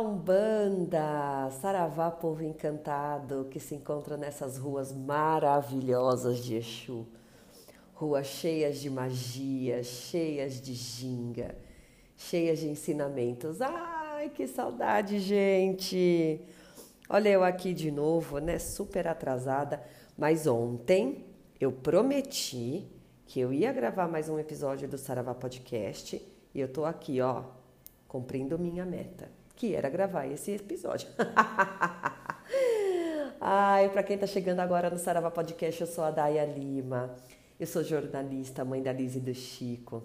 [0.00, 7.06] Umbanda, Saravá, povo encantado que se encontra nessas ruas maravilhosas de Exu.
[7.92, 11.54] Ruas cheias de magia, cheias de ginga,
[12.16, 13.60] cheias de ensinamentos.
[13.60, 16.40] Ai, que saudade, gente!
[17.06, 18.58] Olha eu aqui de novo, né?
[18.58, 19.82] Super atrasada,
[20.16, 21.26] mas ontem
[21.60, 22.88] eu prometi
[23.26, 27.44] que eu ia gravar mais um episódio do Saravá Podcast e eu tô aqui, ó,
[28.08, 31.06] cumprindo minha meta que era gravar esse episódio.
[33.38, 37.14] Ai, para quem está chegando agora no Sarava Podcast, eu sou a Daya Lima.
[37.58, 40.02] Eu sou jornalista, mãe da Liz e do Chico.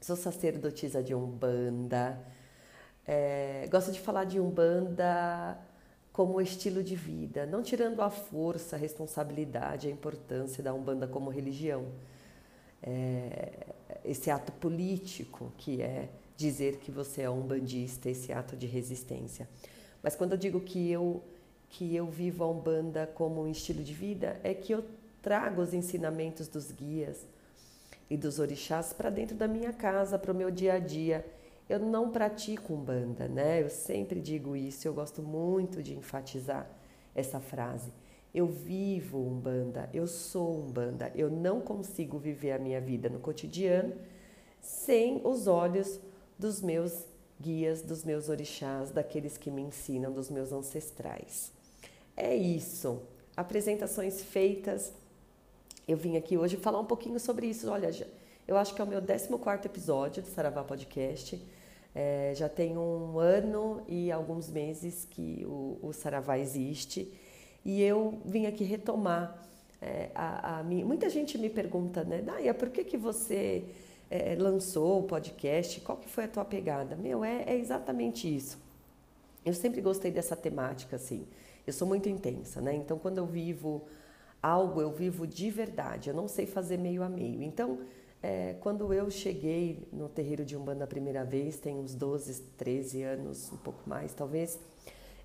[0.00, 2.20] Sou sacerdotisa de Umbanda.
[3.04, 5.58] É, gosto de falar de Umbanda
[6.12, 11.30] como estilo de vida, não tirando a força, a responsabilidade, a importância da Umbanda como
[11.30, 11.84] religião.
[12.80, 18.64] É, esse ato político que é dizer que você é um bandista, esse ato de
[18.64, 19.48] resistência.
[20.00, 21.22] Mas quando eu digo que eu
[21.70, 24.82] que eu vivo a Umbanda como um estilo de vida, é que eu
[25.20, 27.26] trago os ensinamentos dos guias
[28.08, 31.26] e dos orixás para dentro da minha casa, para o meu dia a dia.
[31.68, 33.62] Eu não pratico Umbanda, né?
[33.62, 36.70] Eu sempre digo isso, eu gosto muito de enfatizar
[37.14, 37.92] essa frase.
[38.32, 43.92] Eu vivo Umbanda, eu sou Umbanda, eu não consigo viver a minha vida no cotidiano
[44.58, 46.00] sem os olhos
[46.38, 47.04] dos meus
[47.40, 51.52] guias, dos meus orixás, daqueles que me ensinam, dos meus ancestrais.
[52.16, 53.02] É isso.
[53.36, 54.92] Apresentações feitas.
[55.86, 57.70] Eu vim aqui hoje falar um pouquinho sobre isso.
[57.70, 57.90] Olha,
[58.46, 61.40] eu acho que é o meu 14 episódio do Saravá Podcast.
[61.94, 67.12] É, já tem um ano e alguns meses que o, o Saravá existe.
[67.64, 69.44] E eu vim aqui retomar.
[69.80, 70.84] É, a, a minha...
[70.84, 73.64] Muita gente me pergunta, né, Daia, por que, que você
[74.10, 76.96] é, lançou o podcast, qual que foi a tua pegada?
[76.96, 78.58] Meu, é, é exatamente isso.
[79.44, 81.26] Eu sempre gostei dessa temática, assim.
[81.66, 82.74] Eu sou muito intensa, né?
[82.74, 83.82] Então, quando eu vivo
[84.42, 86.08] algo, eu vivo de verdade.
[86.08, 87.42] Eu não sei fazer meio a meio.
[87.42, 87.78] Então,
[88.22, 93.02] é, quando eu cheguei no terreiro de Umbanda a primeira vez, tem uns 12, 13
[93.02, 94.58] anos, um pouco mais talvez,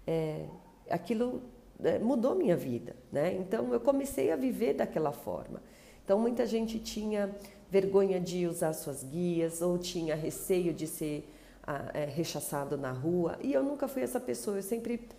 [0.06, 0.46] é,
[0.90, 1.42] aquilo
[1.82, 3.34] é, mudou minha vida, né?
[3.34, 5.62] Então, eu comecei a viver daquela forma.
[6.04, 7.34] Então, muita gente tinha
[7.74, 11.28] vergonha de usar suas guias ou tinha receio de ser
[11.66, 13.40] ah, é, rechaçado na rua.
[13.42, 15.10] E eu nunca fui essa pessoa, eu sempre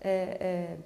[0.00, 0.76] é, é,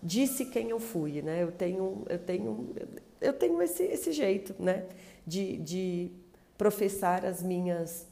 [0.00, 1.42] disse quem eu fui, né?
[1.42, 2.74] Eu tenho, eu tenho,
[3.20, 4.86] eu tenho esse, esse jeito, né?
[5.26, 6.12] De, de
[6.56, 8.06] professar as minhas,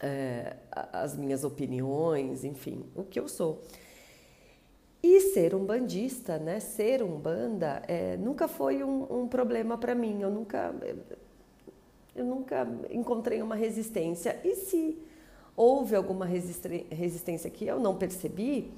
[0.00, 0.56] é,
[0.92, 3.62] as minhas opiniões, enfim, o que eu sou.
[5.00, 6.58] E ser um bandista, né?
[6.58, 10.22] Ser um banda, é, nunca foi um, um problema para mim.
[10.22, 10.74] Eu nunca,
[12.18, 14.38] eu nunca encontrei uma resistência.
[14.44, 14.98] E se
[15.56, 18.72] houve alguma resistência que eu não percebi,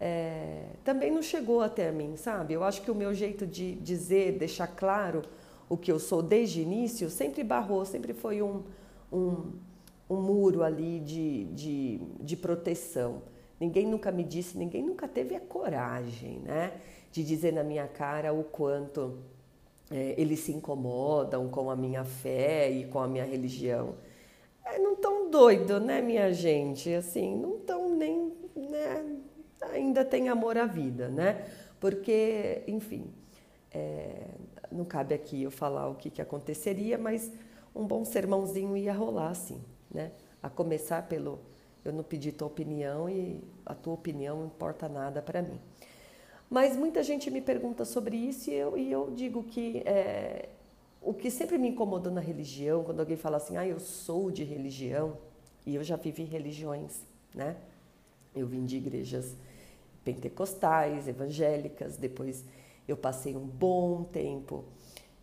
[0.00, 2.54] é, também não chegou até mim, sabe?
[2.54, 5.22] Eu acho que o meu jeito de dizer, deixar claro
[5.68, 8.62] o que eu sou desde o início, sempre barrou, sempre foi um,
[9.12, 9.52] um,
[10.08, 13.22] um muro ali de, de, de proteção.
[13.60, 16.72] Ninguém nunca me disse, ninguém nunca teve a coragem, né?
[17.12, 19.18] De dizer na minha cara o quanto
[19.90, 23.94] é, eles se incomodam com a minha fé e com a minha religião.
[24.64, 26.92] É, não tão doido, né, minha gente?
[26.92, 29.16] Assim, não tão nem, né,
[29.72, 31.46] ainda tem amor à vida, né?
[31.80, 33.12] Porque, enfim,
[33.70, 34.28] é,
[34.70, 37.32] não cabe aqui eu falar o que, que aconteceria, mas
[37.74, 40.12] um bom sermãozinho ia rolar, assim, né?
[40.42, 41.40] A começar pelo
[41.84, 45.58] eu não pedi tua opinião e a tua opinião não importa nada para mim.
[46.50, 50.48] Mas muita gente me pergunta sobre isso e eu, e eu digo que é,
[51.00, 54.44] o que sempre me incomodou na religião, quando alguém fala assim, ah, eu sou de
[54.44, 55.18] religião,
[55.66, 57.02] e eu já vivi religiões,
[57.34, 57.56] né?
[58.34, 59.36] Eu vim de igrejas
[60.02, 62.44] pentecostais, evangélicas, depois
[62.86, 64.64] eu passei um bom tempo,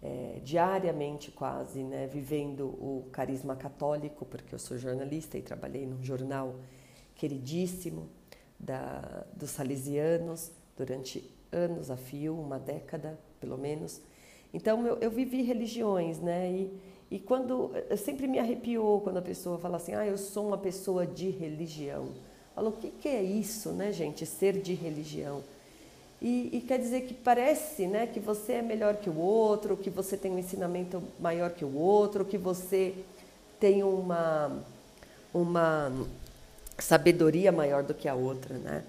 [0.03, 6.03] é, diariamente quase, né, vivendo o carisma católico, porque eu sou jornalista e trabalhei num
[6.03, 6.55] jornal
[7.15, 8.07] queridíssimo
[8.59, 14.01] da, dos salesianos, durante anos a fio, uma década pelo menos.
[14.53, 16.51] Então eu, eu vivi religiões, né?
[16.51, 16.79] E,
[17.11, 21.05] e quando sempre me arrepiou quando a pessoa fala assim, ah, eu sou uma pessoa
[21.05, 22.09] de religião.
[22.55, 24.25] Falou, o que, que é isso, né, gente?
[24.25, 25.43] Ser de religião.
[26.21, 29.89] E, e, quer dizer que parece né, que você é melhor que o outro, que
[29.89, 32.95] você tem um ensinamento maior que o outro, que você
[33.59, 34.63] tem uma,
[35.33, 35.91] uma
[36.79, 38.83] sabedoria maior do que a outra, né?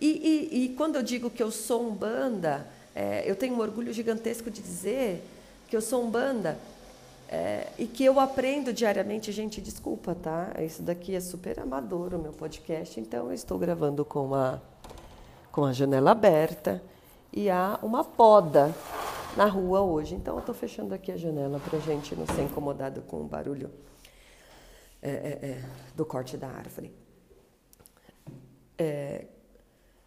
[0.00, 3.60] E, e, e quando eu digo que eu sou um banda, é, eu tenho um
[3.60, 5.22] orgulho gigantesco de dizer
[5.68, 6.58] que eu sou um banda
[7.28, 9.32] é, e que eu aprendo diariamente.
[9.32, 10.52] Gente, desculpa, tá?
[10.60, 14.60] Isso daqui é super amador o meu podcast, então eu estou gravando com a,
[15.50, 16.82] com a janela aberta
[17.32, 18.74] e há uma poda
[19.36, 20.14] na rua hoje.
[20.14, 23.24] Então eu estou fechando aqui a janela para a gente não ser incomodado com o
[23.24, 23.70] barulho
[25.02, 25.64] é, é, é
[25.96, 26.92] do corte da árvore.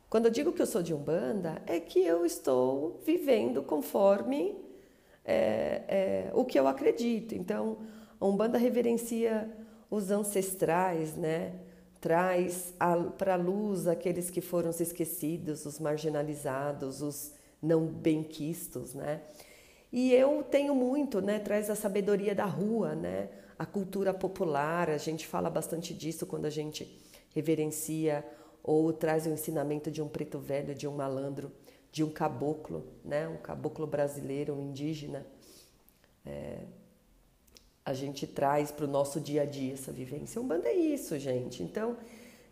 [0.09, 4.55] Quando eu digo que eu sou de Umbanda, é que eu estou vivendo conforme
[5.25, 7.35] é, é, o que eu acredito.
[7.35, 7.79] Então,
[8.19, 9.49] a Umbanda reverencia
[9.89, 11.53] os ancestrais, né?
[11.99, 12.73] traz
[13.17, 19.21] para a luz aqueles que foram esquecidos, os marginalizados, os não benquistos, né?
[19.91, 21.39] E eu tenho muito, né?
[21.39, 23.29] Traz a sabedoria da rua, né?
[23.57, 26.87] A cultura popular, a gente fala bastante disso quando a gente
[27.33, 28.23] reverencia
[28.67, 31.49] ou traz o ensinamento de um preto velho, de um malandro,
[31.89, 33.25] de um caboclo, né?
[33.25, 35.25] Um caboclo brasileiro, um indígena.
[36.25, 36.59] É,
[37.85, 40.41] a gente traz para o nosso dia a dia essa vivência.
[40.41, 41.63] Um bando é isso, gente.
[41.63, 41.95] Então,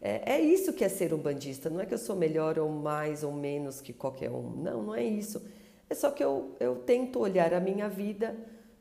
[0.01, 1.69] é, é, isso que é ser um bandista.
[1.69, 4.51] Não é que eu sou melhor ou mais ou menos que qualquer um.
[4.51, 5.45] Não, não é isso.
[5.89, 8.37] É só que eu, eu tento olhar a minha vida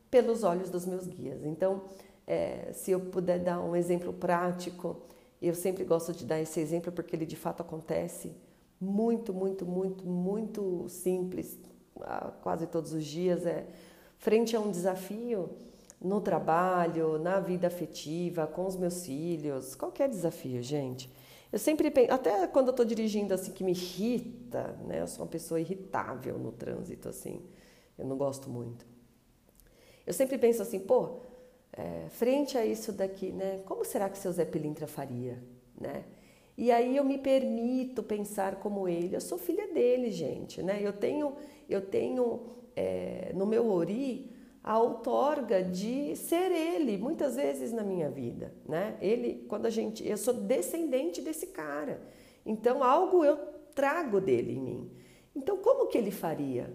[0.09, 1.45] pelos olhos dos meus guias.
[1.45, 1.83] Então,
[2.29, 5.03] é, se eu puder dar um exemplo prático,
[5.49, 8.35] eu sempre gosto de dar esse exemplo porque ele de fato acontece
[8.81, 11.59] muito, muito, muito, muito simples,
[12.43, 13.47] quase todos os dias.
[13.47, 13.67] É
[14.19, 15.51] frente a um desafio
[16.01, 21.11] no trabalho, na vida afetiva, com os meus filhos, qualquer desafio, gente.
[21.51, 25.01] Eu sempre penso, até quando eu estou dirigindo assim que me irrita, né?
[25.01, 27.41] Eu sou uma pessoa irritável no trânsito, assim.
[27.97, 28.85] Eu não gosto muito.
[30.07, 31.21] Eu sempre penso assim, pô,
[31.77, 33.61] é, frente a isso daqui, né?
[33.67, 35.43] Como será que seu Zé Pilintra faria,
[35.81, 36.05] né?
[36.57, 39.17] E aí eu me permito pensar como ele.
[39.17, 40.79] Eu sou filha dele, gente, né?
[40.81, 41.35] Eu tenho,
[41.69, 42.43] eu tenho
[42.77, 44.31] é, no meu ori
[44.63, 48.97] a outorga de ser ele muitas vezes na minha vida, né?
[49.01, 52.01] Ele, quando a gente, eu sou descendente desse cara,
[52.47, 53.37] então algo eu
[53.75, 54.91] trago dele em mim.
[55.35, 56.73] Então como que ele faria?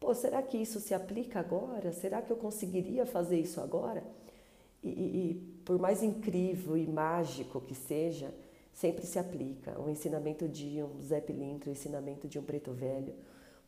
[0.00, 1.92] Pô, será que isso se aplica agora?
[1.92, 4.02] Será que eu conseguiria fazer isso agora?
[4.82, 5.34] E, e,
[5.64, 8.34] por mais incrível e mágico que seja,
[8.72, 9.80] sempre se aplica.
[9.80, 13.14] O ensinamento de um Zé Pilintra, o ensinamento de um preto velho,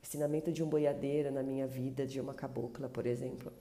[0.02, 3.52] ensinamento de um boiadeiro na minha vida, de uma cabocla, por exemplo,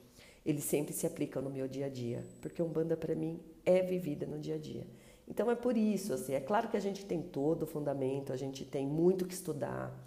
[0.46, 4.26] eles sempre se aplicam no meu dia a dia, porque Umbanda para mim é vivida
[4.26, 4.86] no dia a dia.
[5.28, 8.36] Então é por isso, assim, é claro que a gente tem todo o fundamento, a
[8.36, 9.98] gente tem muito que estudar,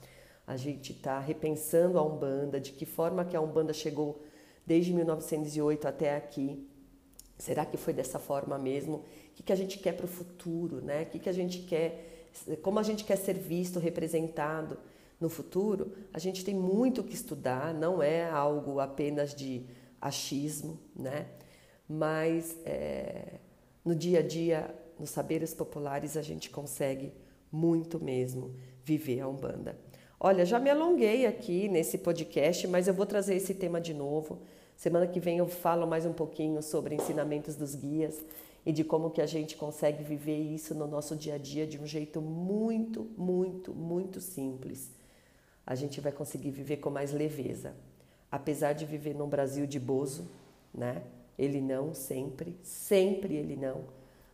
[0.46, 4.22] a gente está repensando a Umbanda, de que forma que a Umbanda chegou
[4.66, 6.69] desde 1908 até aqui.
[7.38, 8.97] Será que foi dessa forma mesmo?
[8.97, 9.05] O
[9.35, 11.03] que, que a gente quer para o futuro, né?
[11.03, 12.29] O que, que a gente quer,
[12.62, 14.79] como a gente quer ser visto, representado?
[15.21, 19.65] no futuro, a gente tem muito que estudar, não é algo apenas de
[20.00, 21.27] achismo, né?
[21.88, 23.39] Mas é,
[23.85, 27.12] no dia a dia, nos saberes populares, a gente consegue
[27.50, 28.55] muito mesmo
[28.85, 29.79] viver a Umbanda.
[30.19, 34.41] Olha, já me alonguei aqui nesse podcast, mas eu vou trazer esse tema de novo.
[34.77, 38.25] Semana que vem eu falo mais um pouquinho sobre ensinamentos dos guias
[38.65, 41.79] e de como que a gente consegue viver isso no nosso dia a dia de
[41.79, 44.91] um jeito muito, muito, muito simples
[45.67, 47.75] a gente vai conseguir viver com mais leveza.
[48.31, 50.31] Apesar de viver num Brasil de bozo,
[50.73, 51.03] né?
[51.37, 53.85] Ele não sempre, sempre ele não,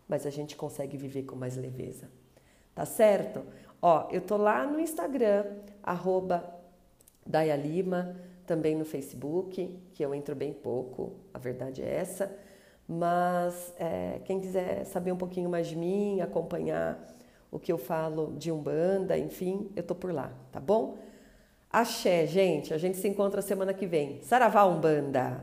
[0.07, 2.09] mas a gente consegue viver com mais leveza.
[2.75, 3.43] Tá certo?
[3.83, 5.45] Ó, eu tô lá no Instagram,
[5.83, 6.49] arroba
[8.47, 12.33] também no Facebook, que eu entro bem pouco, a verdade é essa.
[12.87, 17.05] Mas é, quem quiser saber um pouquinho mais de mim, acompanhar
[17.51, 20.97] o que eu falo de Umbanda, enfim, eu tô por lá, tá bom?
[21.71, 22.75] Axé, gente.
[22.75, 24.21] A gente se encontra semana que vem.
[24.23, 25.43] Saravá Umbanda!